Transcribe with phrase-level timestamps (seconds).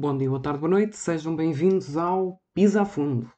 [0.00, 3.28] Bom dia, boa tarde, boa noite, sejam bem-vindos ao Pisa a Fundo.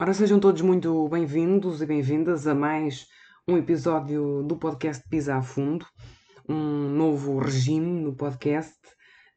[0.00, 3.06] Ora, sejam todos muito bem-vindos e bem-vindas a mais
[3.46, 5.86] um episódio do podcast Pisa a Fundo,
[6.48, 8.78] um novo regime no podcast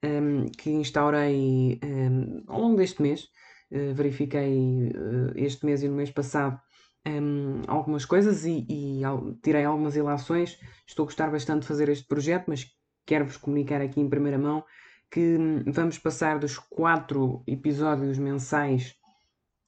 [0.04, 3.28] um, que instaurei um, ao longo deste mês.
[3.72, 6.60] Uh, verifiquei uh, este mês e no mês passado
[7.08, 9.02] um, algumas coisas e, e
[9.42, 10.58] tirei algumas ilações.
[10.88, 12.66] Estou a gostar bastante de fazer este projeto, mas
[13.06, 14.64] quero-vos comunicar aqui em primeira mão
[15.10, 18.96] que vamos passar dos quatro episódios mensais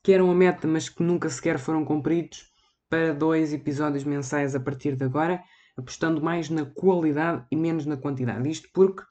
[0.01, 2.51] que eram a meta, mas que nunca sequer foram cumpridos,
[2.89, 5.41] para dois episódios mensais a partir de agora,
[5.77, 8.50] apostando mais na qualidade e menos na quantidade.
[8.50, 9.04] Isto porque,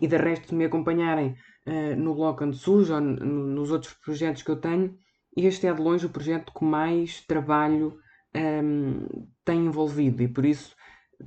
[0.00, 1.36] e de resto, se me acompanharem
[1.66, 4.96] uh, no Bloco Ando Sujo ou nos outros projetos que eu tenho,
[5.36, 7.98] este é de longe o projeto que mais trabalho
[8.34, 9.06] um, ehm,
[9.44, 10.76] tem envolvido e por isso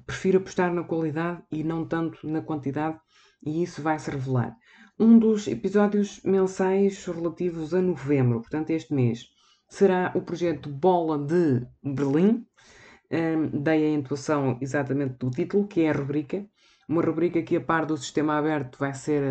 [0.05, 2.97] prefiro apostar na qualidade e não tanto na quantidade,
[3.45, 4.55] e isso vai se revelar
[4.99, 9.27] um dos episódios mensais relativos a novembro, portanto, este mês,
[9.69, 12.45] será o projeto Bola de Berlim.
[13.09, 16.45] Um, dei a intuação exatamente do título, que é a rubrica.
[16.87, 19.23] Uma rubrica que, a par do sistema aberto, vai ser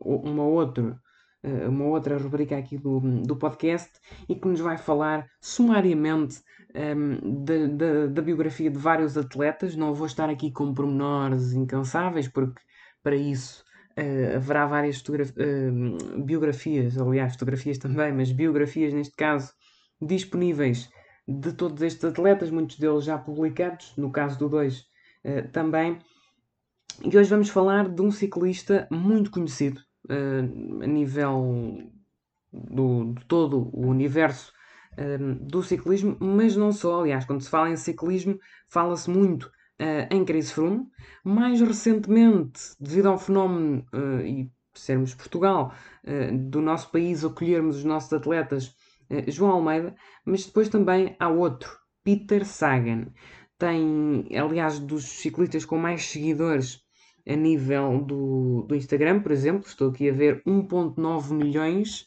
[0.00, 1.00] uh, uma, outra,
[1.44, 3.90] uh, uma outra rubrica aqui do, do podcast
[4.28, 6.40] e que nos vai falar sumariamente
[6.74, 9.76] um, da, da, da biografia de vários atletas.
[9.76, 12.60] Não vou estar aqui com pormenores incansáveis, porque
[13.02, 13.64] para isso
[13.98, 19.52] Uh, haverá várias uh, biografias, aliás, fotografias também, mas biografias neste caso,
[20.00, 20.88] disponíveis
[21.30, 24.84] de todos estes atletas, muitos deles já publicados, no caso do 2 uh,
[25.24, 25.98] eh, também.
[27.02, 31.90] E hoje vamos falar de um ciclista muito conhecido a nível
[32.52, 34.52] do, de todo o universo
[35.42, 37.00] do ciclismo, mas não só.
[37.00, 40.86] Aliás, quando se fala em ciclismo, fala-se muito uh, em Chris Froome.
[41.24, 45.72] Mais recentemente, devido ao fenómeno, uh, e sermos Portugal,
[46.04, 48.76] uh, do nosso país acolhermos os nossos atletas,
[49.28, 49.94] João Almeida,
[50.24, 51.70] mas depois também há outro,
[52.04, 53.08] Peter Sagan.
[53.58, 56.80] Tem, aliás, dos ciclistas com mais seguidores
[57.28, 62.06] a nível do, do Instagram, por exemplo, estou aqui a ver 1.9 milhões.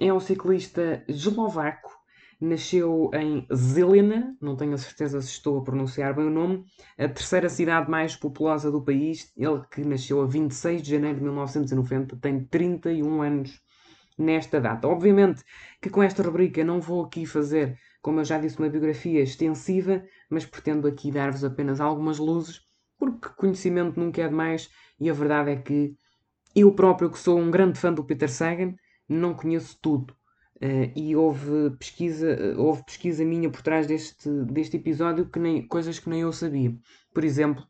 [0.00, 2.02] É um ciclista eslovaco
[2.42, 6.64] nasceu em Zilina, não tenho a certeza se estou a pronunciar bem o nome,
[6.98, 9.32] a terceira cidade mais populosa do país.
[9.36, 13.60] Ele que nasceu a 26 de janeiro de 1990, tem 31 anos
[14.22, 14.88] nesta data.
[14.88, 15.42] Obviamente
[15.80, 20.02] que com esta rubrica não vou aqui fazer, como eu já disse, uma biografia extensiva,
[20.30, 22.60] mas pretendo aqui dar-vos apenas algumas luzes,
[22.98, 25.96] porque conhecimento nunca é demais e a verdade é que
[26.54, 28.74] eu próprio, que sou um grande fã do Peter Sagan,
[29.08, 30.14] não conheço tudo.
[30.56, 35.66] Uh, e houve pesquisa, uh, houve pesquisa minha por trás deste, deste episódio, que nem,
[35.66, 36.72] coisas que nem eu sabia.
[37.12, 37.66] Por exemplo,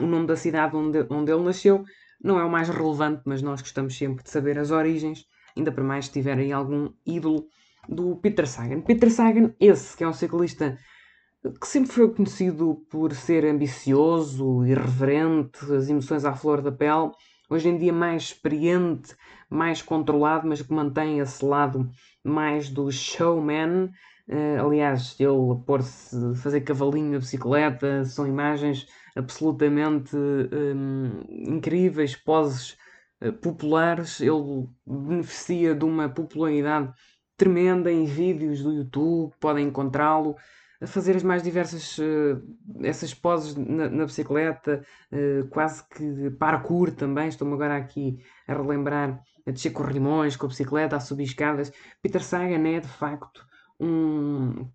[0.00, 1.84] o nome da cidade onde, onde ele nasceu
[2.20, 5.24] não é o mais relevante, mas nós gostamos sempre de saber as origens,
[5.56, 7.46] ainda para mais se tiver aí algum ídolo
[7.88, 8.80] do Peter Sagan.
[8.82, 10.78] Peter Sagan, esse que é um ciclista
[11.60, 17.10] que sempre foi conhecido por ser ambicioso, irreverente, as emoções à flor da pele,
[17.48, 19.14] hoje em dia mais experiente,
[19.48, 21.88] mais controlado, mas que mantém esse lado
[22.24, 23.90] mais do showman.
[24.28, 32.76] Uh, aliás, ele pôr-se, fazer cavalinho na bicicleta, são imagens absolutamente um, incríveis, poses
[33.40, 34.20] populares.
[34.20, 36.92] Ele beneficia de uma popularidade
[37.36, 40.36] tremenda em vídeos do YouTube, podem encontrá-lo
[40.80, 42.40] a fazer as mais diversas uh,
[42.82, 47.28] essas poses na, na bicicleta, uh, quase que parkour também.
[47.28, 51.72] Estou-me agora aqui a relembrar a descer corrimões com a bicicleta, a subir escadas.
[52.02, 53.44] Peter Sagan é de facto
[53.80, 54.68] um,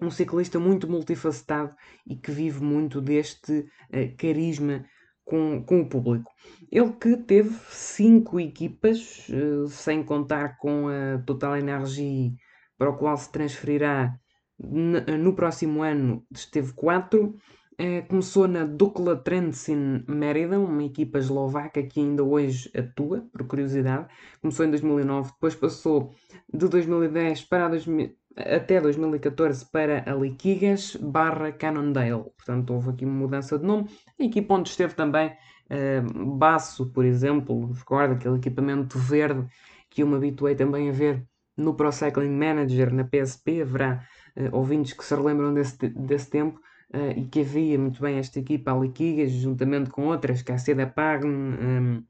[0.00, 1.74] um ciclista muito multifacetado
[2.06, 4.84] e que vive muito deste uh, carisma
[5.28, 6.30] com, com o público.
[6.72, 9.26] Ele que teve cinco equipas,
[9.68, 12.34] sem contar com a Total Energy
[12.76, 14.14] para o qual se transferirá
[14.58, 17.34] no próximo ano esteve 4.
[17.80, 24.08] Eh, começou na Dukla Trenčín Mérida, uma equipa eslovaca que ainda hoje atua, por curiosidade.
[24.40, 26.12] Começou em 2009, depois passou
[26.52, 32.24] de 2010 para 2000, até 2014 para a Liquigas barra Cannondale.
[32.36, 33.88] Portanto, houve aqui uma mudança de nome.
[34.18, 39.46] A equipa onde esteve também uh, Basso, por exemplo, recorda aquele equipamento verde
[39.90, 41.26] que eu me habituei também a ver
[41.56, 44.06] no Pro Cycling Manager, na PSP, haverá
[44.36, 46.60] uh, ouvintes que se relembram desse, desse tempo,
[46.94, 50.54] uh, e que havia muito bem esta equipa, a Liquigas, juntamente com outras, que é
[50.54, 52.04] a Seda Pagn um,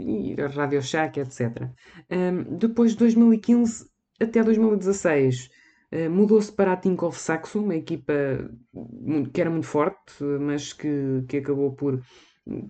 [0.00, 1.68] e a Radio Shack, etc.
[2.10, 3.86] Um, depois de 2015
[4.20, 5.50] até 2016
[5.92, 8.12] uh, mudou-se para a Tinkoff Saxo, uma equipa
[9.32, 12.00] que era muito forte, mas que, que acabou por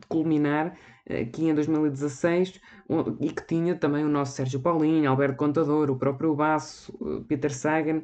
[0.09, 0.77] culminar
[1.09, 2.61] aqui em 2016
[3.21, 6.93] e que tinha também o nosso Sérgio Paulinho, Alberto Contador, o próprio Basso,
[7.29, 8.03] Peter Sagan,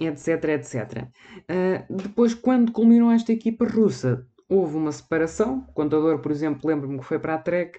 [0.00, 1.08] etc, etc.
[1.90, 5.66] Depois, quando culminou esta equipa russa, houve uma separação.
[5.74, 7.78] Contador, por exemplo, lembro-me que foi para a Trek,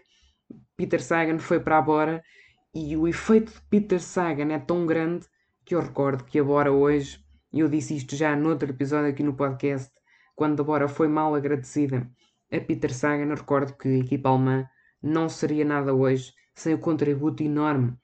[0.76, 2.24] Peter Sagan foi para a Bora
[2.74, 5.28] e o efeito de Peter Sagan é tão grande
[5.64, 9.22] que eu recordo que a Bora hoje, e eu disse isto já noutro episódio aqui
[9.22, 9.92] no podcast,
[10.36, 12.10] quando a Bora foi mal agradecida
[12.52, 14.68] a Peter Sagan, recordo que a equipa alemã
[15.02, 17.96] não seria nada hoje sem o contributo enorme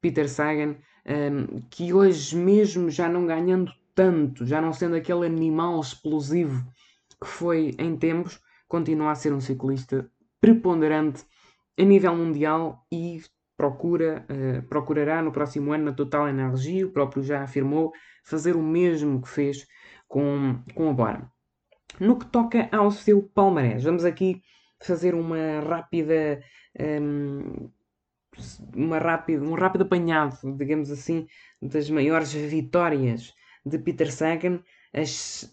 [0.00, 0.76] Peter Sagan,
[1.06, 6.64] um, que hoje mesmo já não ganhando tanto, já não sendo aquele animal explosivo
[7.20, 10.08] que foi em tempos, continua a ser um ciclista
[10.40, 11.24] preponderante
[11.78, 13.20] a nível mundial e
[13.58, 17.92] procura, uh, procurará no próximo ano na Total Energia, o próprio já afirmou,
[18.24, 19.66] fazer o mesmo que fez
[20.06, 21.30] com, com a Bora.
[21.98, 24.42] No que toca ao seu palmarés, vamos aqui
[24.80, 26.40] fazer uma rápida,
[26.78, 27.68] um,
[28.76, 31.26] uma rápida, um rápido apanhado, digamos assim,
[31.60, 33.34] das maiores vitórias
[33.66, 34.62] de Peter Sagan,
[34.94, 35.52] as,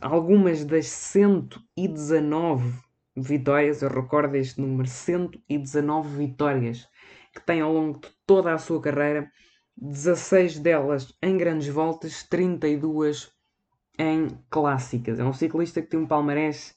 [0.00, 2.74] algumas das 119
[3.16, 6.88] vitórias, eu recordo este número, 119 vitórias
[7.34, 9.30] que tem ao longo de toda a sua carreira,
[9.76, 13.30] 16 delas em grandes voltas, 32
[13.98, 15.18] em clássicas.
[15.18, 16.74] É um ciclista que tem um palmarés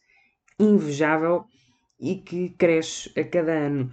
[0.59, 1.45] invejável
[1.99, 3.91] e que cresce a cada ano.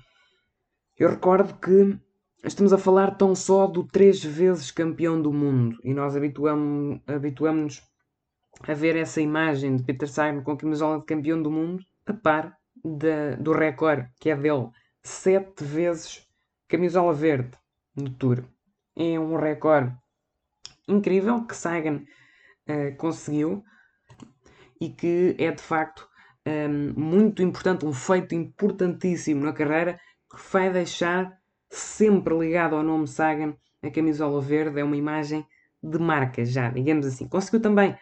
[0.99, 1.99] Eu recordo que
[2.45, 7.83] estamos a falar tão só do três vezes campeão do mundo e nós habituamos-nos
[8.63, 12.13] a ver essa imagem de Peter Sagan com a camisola de campeão do mundo a
[12.13, 12.57] par
[13.41, 14.69] do recorde que é dele.
[15.03, 16.27] Sete vezes
[16.69, 17.57] camisola verde
[17.97, 18.45] no Tour.
[18.97, 19.95] É um recorde
[20.89, 22.05] incrível que Sagan
[22.69, 23.65] uh, conseguiu
[24.81, 26.09] e que é de facto
[26.47, 29.99] um, ehm, muito importante, um feito importantíssimo na carreira
[30.31, 31.39] que vai deixar
[31.71, 34.81] sempre ligado ao nome Sagan a camisola verde.
[34.81, 35.47] É uma imagem
[35.83, 37.29] de marca já, digamos assim.
[37.29, 37.97] Conseguiu também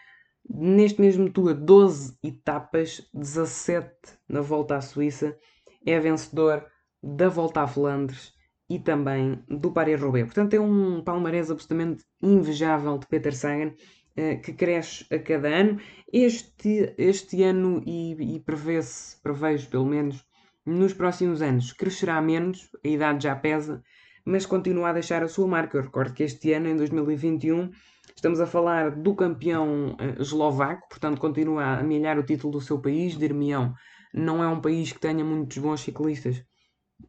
[0.48, 3.90] neste mesmo tour 12 etapas, 17
[4.28, 5.36] na volta à Suíça.
[5.84, 6.66] É vencedor
[7.02, 8.32] da volta à Flandres
[8.72, 10.24] e também do Paris-Roubaix.
[10.24, 13.74] Portanto, é um palmarés absolutamente invejável de Peter Sagan
[14.16, 15.78] eh, que cresce a cada ano.
[16.10, 20.24] Este, este ano, e, e prevê-se, prevejo pelo menos,
[20.64, 23.82] nos próximos anos, crescerá menos, a idade já pesa,
[24.24, 25.76] mas continua a deixar a sua marca.
[25.76, 27.70] Eu recordo que este ano, em 2021,
[28.16, 32.80] estamos a falar do campeão uh, eslovaco, portanto, continua a amelhar o título do seu
[32.80, 33.18] país.
[33.18, 33.74] Dir-me-ão,
[34.14, 36.42] não é um país que tenha muitos bons ciclistas.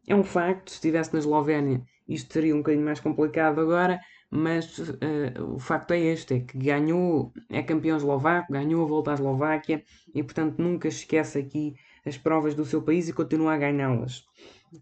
[0.06, 4.00] É um facto, se estivesse na Eslovénia, isto seria um bocadinho mais complicado agora,
[4.30, 9.12] mas uh, o facto é este, é que ganhou, é campeão eslovaco, ganhou a volta
[9.12, 9.82] à Eslováquia
[10.14, 11.74] e portanto nunca esquece aqui
[12.04, 14.24] as provas do seu país e continua a ganhá-las.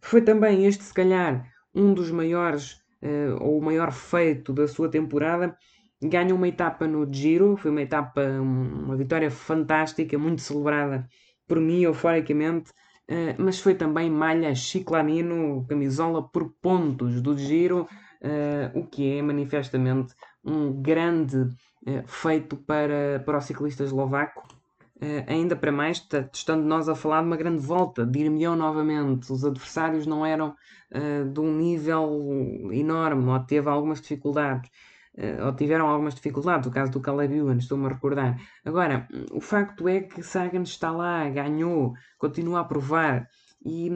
[0.00, 2.72] Foi também este, se calhar, um dos maiores,
[3.02, 5.56] uh, ou o maior feito da sua temporada,
[6.02, 11.06] ganhou uma etapa no Giro, foi uma etapa, uma vitória fantástica, muito celebrada
[11.46, 12.72] por mim, euforicamente,
[13.10, 17.88] uh, mas foi também malha chiclamino, camisola por pontos do Giro,
[18.22, 24.46] uh, o que é manifestamente um grande uh, feito para, para o ciclista eslovaco.
[25.26, 30.06] Ainda para mais, estando nós a falar de uma grande volta, dir-me-ão novamente, os adversários
[30.06, 30.54] não eram
[31.32, 34.70] de um nível enorme, ou teve algumas dificuldades,
[35.44, 38.40] ou tiveram algumas dificuldades, o caso do Caleb Ewan, estou-me a recordar.
[38.64, 43.28] Agora, o facto é que Sagan está lá, ganhou, continua a provar,
[43.64, 43.90] e,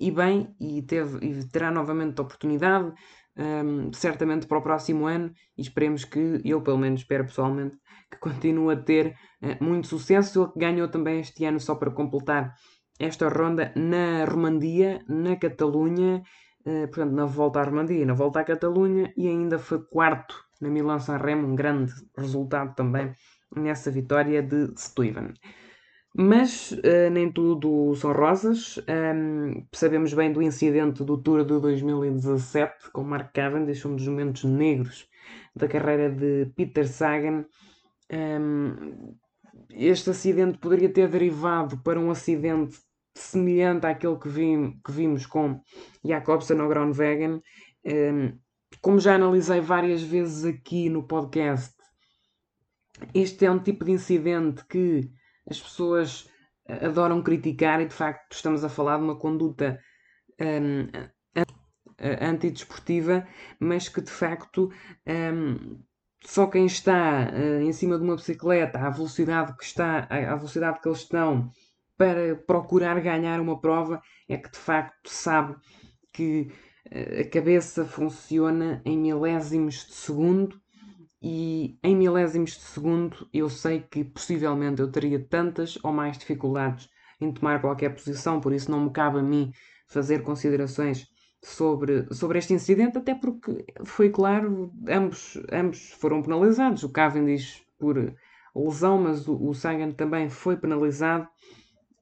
[0.00, 2.92] e bem, e, teve, e terá novamente a oportunidade,
[3.36, 7.76] um, certamente para o próximo ano e esperemos que, eu pelo menos espero pessoalmente,
[8.10, 10.42] que continue a ter uh, muito sucesso.
[10.42, 12.54] Ele ganhou também este ano, só para completar
[12.98, 16.22] esta ronda, na Romandia, na Catalunha,
[16.66, 20.68] uh, portanto, na volta à Romandia, na volta à Catalunha e ainda foi quarto na
[20.68, 23.12] Milan-San Remo, um grande resultado também
[23.54, 25.32] nessa vitória de Stuyven.
[26.14, 28.78] Mas uh, nem tudo são rosas.
[28.88, 34.42] Um, sabemos bem do incidente do Tour de 2017 com Mark Cavendish, um dos momentos
[34.44, 35.06] negros
[35.54, 37.44] da carreira de Peter Sagan.
[38.10, 39.14] Um,
[39.70, 42.78] este acidente poderia ter derivado para um acidente
[43.14, 44.30] semelhante àquele que,
[44.84, 45.60] que vimos com
[46.04, 47.42] Jacobsen ou Groenwegen.
[47.84, 48.38] Um,
[48.80, 51.74] como já analisei várias vezes aqui no podcast,
[53.14, 55.10] este é um tipo de incidente que
[55.48, 56.28] as pessoas
[56.68, 59.80] adoram criticar e de facto estamos a falar de uma conduta
[60.40, 60.86] um,
[62.20, 63.26] antidesportiva,
[63.58, 64.70] mas que de facto
[65.06, 65.82] um,
[66.24, 70.80] só quem está uh, em cima de uma bicicleta à velocidade que está, à velocidade
[70.80, 71.50] que eles estão
[71.96, 75.56] para procurar ganhar uma prova é que de facto sabe
[76.12, 76.52] que
[77.20, 80.60] a cabeça funciona em milésimos de segundo
[81.20, 86.88] e em milésimos de segundo eu sei que possivelmente eu teria tantas ou mais dificuldades
[87.20, 89.52] em tomar qualquer posição, por isso não me cabe a mim
[89.88, 91.08] fazer considerações
[91.42, 96.82] sobre, sobre este incidente, até porque foi claro, ambos, ambos foram penalizados.
[96.82, 98.14] O Cavendish por
[98.54, 101.28] lesão, mas o, o Sagan também foi penalizado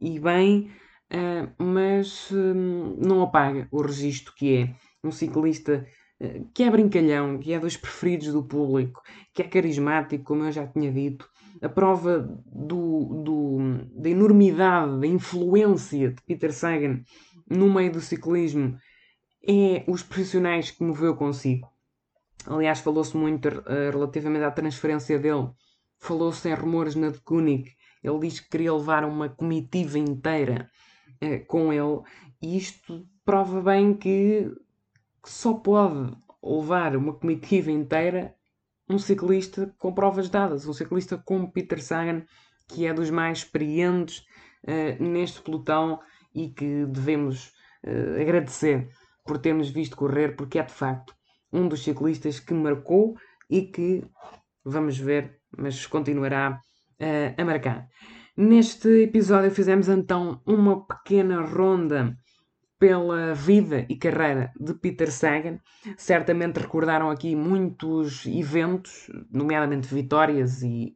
[0.01, 0.71] e bem,
[1.13, 2.55] uh, mas uh,
[2.99, 5.87] não apaga o registro que é um ciclista
[6.21, 10.53] uh, que é brincalhão, que é dos preferidos do público, que é carismático, como eu
[10.53, 11.29] já tinha dito.
[11.63, 13.59] A prova do, do,
[13.95, 17.01] da enormidade, da influência de Peter Sagan
[17.49, 18.77] no meio do ciclismo
[19.47, 21.69] é os profissionais que moveu consigo.
[22.47, 25.51] Aliás, falou-se muito uh, relativamente à transferência dele.
[25.99, 27.73] Falou-se em rumores na de Koenig.
[28.03, 30.69] Ele diz que queria levar uma comitiva inteira
[31.23, 32.03] uh, com ele.
[32.43, 34.51] E isto prova bem que,
[35.23, 38.35] que só pode levar uma comitiva inteira
[38.89, 40.67] um ciclista com provas dadas.
[40.67, 42.25] Um ciclista como Peter Sagan,
[42.69, 44.25] que é dos mais experientes
[44.65, 46.01] uh, neste pelotão
[46.35, 47.55] e que devemos
[48.21, 48.89] agradecer
[49.25, 51.15] por termos visto correr, porque é de facto
[51.53, 53.17] um dos ciclistas que marcou
[53.49, 54.05] e que
[54.65, 56.61] vamos ver, mas continuará
[57.01, 57.89] uh, a marcar.
[58.37, 62.15] Neste episódio fizemos então uma pequena ronda
[62.79, 65.59] pela vida e carreira de Peter Sagan.
[65.97, 70.95] Certamente recordaram aqui muitos eventos, nomeadamente vitórias, e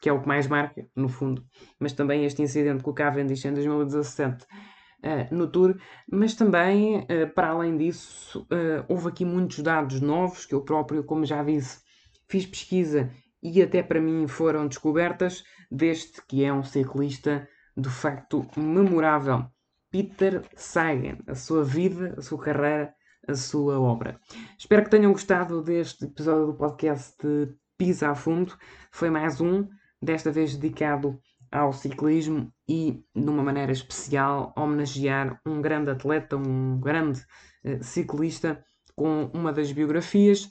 [0.00, 1.44] que é o que mais marca, no fundo,
[1.80, 5.76] mas também este incidente com o Cavendish em 2017 uh, no Tour,
[6.08, 11.02] mas também, uh, para além disso, uh, houve aqui muitos dados novos que eu próprio,
[11.02, 11.80] como já disse,
[12.28, 13.10] fiz pesquisa
[13.42, 19.46] e até para mim foram descobertas deste que é um ciclista de facto memorável.
[19.90, 22.94] Peter Sagan, a sua vida, a sua carreira,
[23.26, 24.18] a sua obra.
[24.58, 28.56] Espero que tenham gostado deste episódio do podcast de Pisa a Fundo.
[28.90, 29.66] Foi mais um,
[30.00, 31.18] desta vez dedicado
[31.50, 37.20] ao ciclismo e, de uma maneira especial, homenagear um grande atleta, um grande
[37.64, 38.62] uh, ciclista,
[38.94, 40.48] com uma das biografias.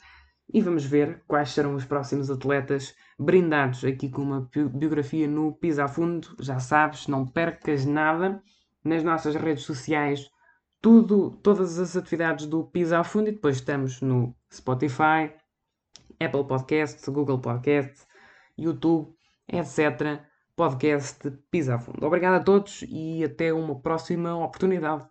[0.54, 5.86] E vamos ver quais serão os próximos atletas brindados aqui com uma biografia no Pisa
[5.86, 6.36] a Fundo.
[6.40, 8.42] Já sabes, não percas nada
[8.84, 10.30] nas nossas redes sociais.
[10.82, 15.34] Tudo, todas as atividades do Pisa a Fundo e depois estamos no Spotify,
[16.20, 18.08] Apple Podcasts, Google Podcasts,
[18.58, 19.14] YouTube,
[19.48, 20.24] etc
[20.56, 22.06] podcast Pisa a Fundo.
[22.06, 25.06] Obrigado a todos e até uma próxima oportunidade.